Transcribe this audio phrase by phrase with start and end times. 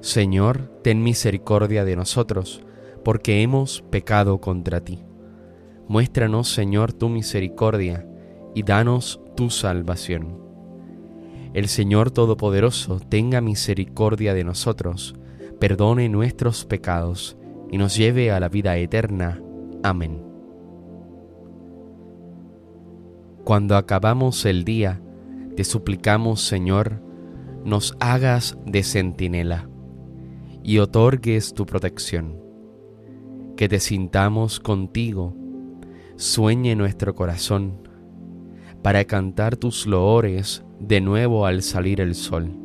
[0.00, 2.62] Señor, ten misericordia de nosotros,
[3.04, 4.98] porque hemos pecado contra ti.
[5.88, 8.06] Muéstranos, Señor, tu misericordia,
[8.54, 10.38] y danos tu salvación.
[11.52, 15.14] El Señor Todopoderoso tenga misericordia de nosotros,
[15.58, 17.36] perdone nuestros pecados,
[17.70, 19.42] y nos lleve a la vida eterna.
[19.82, 20.22] Amén.
[23.44, 25.02] Cuando acabamos el día,
[25.56, 27.02] te suplicamos, Señor,
[27.64, 29.69] nos hagas de centinela
[30.62, 32.36] y otorgues tu protección.
[33.56, 35.34] Que te sintamos contigo,
[36.16, 37.88] sueñe nuestro corazón,
[38.82, 42.56] para cantar tus loores de nuevo al salir el sol.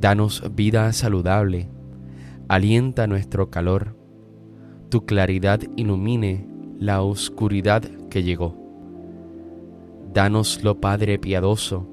[0.00, 1.68] Danos vida saludable,
[2.48, 3.96] alienta nuestro calor,
[4.88, 6.48] tu claridad ilumine
[6.78, 8.56] la oscuridad que llegó.
[10.12, 11.86] Danoslo, Padre piadoso,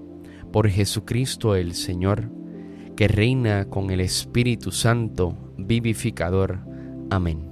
[0.52, 2.30] por Jesucristo el Señor,
[2.96, 6.60] que reina con el Espíritu Santo, vivificador.
[7.10, 7.50] Amén.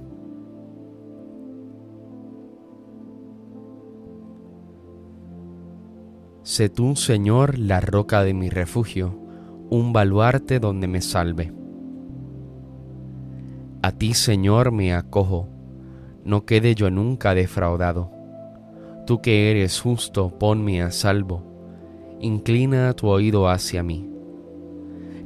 [6.42, 9.18] Sé tú, Señor, la roca de mi refugio,
[9.70, 11.52] un baluarte donde me salve.
[13.82, 15.48] A ti, Señor, me acojo,
[16.24, 18.10] no quede yo nunca defraudado.
[19.06, 21.42] Tú que eres justo, ponme a salvo,
[22.20, 24.13] inclina tu oído hacia mí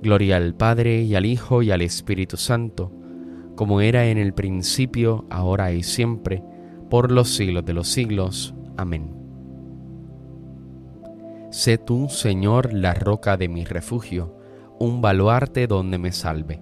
[0.00, 2.92] Gloria al Padre y al Hijo y al Espíritu Santo,
[3.56, 6.42] como era en el principio, ahora y siempre,
[6.88, 8.54] por los siglos de los siglos.
[8.76, 9.12] Amén.
[11.50, 14.36] Sé tú, Señor, la roca de mi refugio,
[14.78, 16.60] un baluarte donde me salve.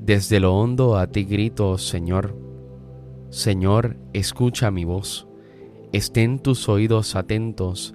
[0.00, 2.34] Desde lo hondo a ti grito, Señor.
[3.28, 5.28] Señor, escucha mi voz.
[5.92, 7.94] Estén tus oídos atentos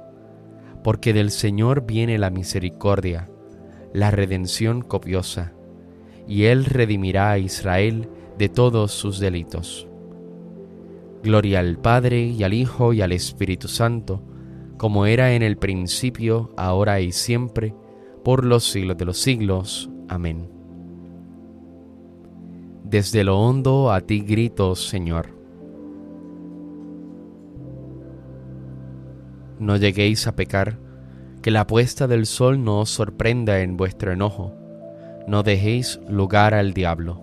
[0.83, 3.29] porque del Señor viene la misericordia,
[3.93, 5.53] la redención copiosa,
[6.27, 9.87] y Él redimirá a Israel de todos sus delitos.
[11.23, 14.23] Gloria al Padre y al Hijo y al Espíritu Santo,
[14.77, 17.75] como era en el principio, ahora y siempre,
[18.23, 19.89] por los siglos de los siglos.
[20.07, 20.49] Amén.
[22.83, 25.40] Desde lo hondo a ti grito, Señor.
[29.61, 30.79] No lleguéis a pecar,
[31.43, 34.55] que la puesta del sol no os sorprenda en vuestro enojo,
[35.27, 37.21] no dejéis lugar al diablo.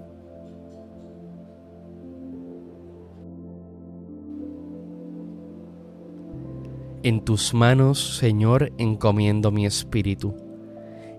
[7.03, 10.37] En tus manos, Señor, encomiendo mi espíritu.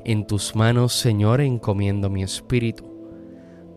[0.05, 2.85] En tus manos, Señor, encomiendo mi espíritu.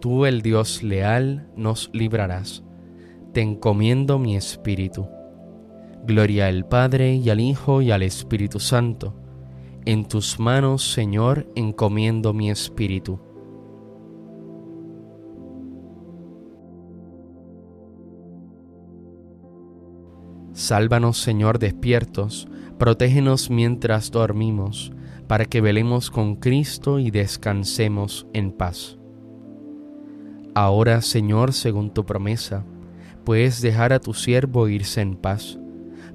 [0.01, 2.63] Tú, el Dios leal, nos librarás.
[3.33, 5.09] Te encomiendo mi espíritu.
[6.05, 9.15] Gloria al Padre y al Hijo y al Espíritu Santo.
[9.85, 13.21] En tus manos, Señor, encomiendo mi espíritu.
[20.53, 22.49] Sálvanos, Señor, despiertos,
[22.79, 24.93] protégenos mientras dormimos,
[25.29, 28.99] para que velemos con Cristo y descansemos en paz.
[30.55, 32.65] Ahora, Señor, según tu promesa,
[33.25, 35.59] puedes dejar a tu siervo irse en paz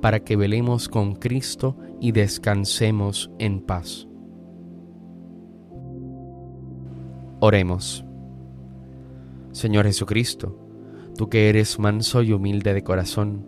[0.00, 4.06] para que velemos con Cristo y descansemos en paz.
[7.40, 8.04] Oremos.
[9.52, 10.58] Señor Jesucristo,
[11.16, 13.46] tú que eres manso y humilde de corazón,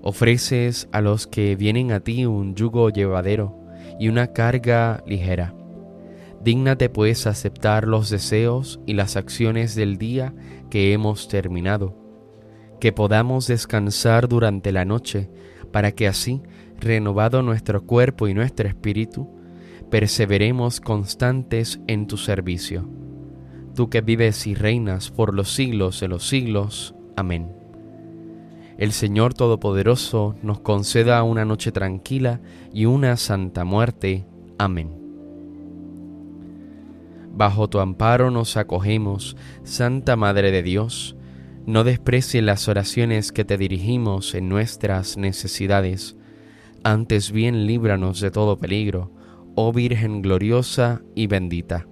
[0.00, 3.58] ofreces a los que vienen a ti un yugo llevadero
[3.98, 5.54] y una carga ligera.
[6.42, 10.32] Dígnate pues aceptar los deseos y las acciones del día
[10.70, 12.05] que hemos terminado,
[12.86, 15.28] que podamos descansar durante la noche,
[15.72, 16.40] para que así,
[16.78, 19.28] renovado nuestro cuerpo y nuestro espíritu,
[19.90, 22.88] perseveremos constantes en tu servicio.
[23.74, 26.94] Tú que vives y reinas por los siglos de los siglos.
[27.16, 27.50] Amén.
[28.78, 32.40] El Señor Todopoderoso nos conceda una noche tranquila
[32.72, 34.26] y una santa muerte.
[34.58, 34.92] Amén.
[37.34, 41.15] Bajo tu amparo nos acogemos, Santa Madre de Dios.
[41.66, 46.16] No desprecie las oraciones que te dirigimos en nuestras necesidades.
[46.84, 49.10] Antes bien líbranos de todo peligro,
[49.56, 51.88] oh Virgen gloriosa y bendita.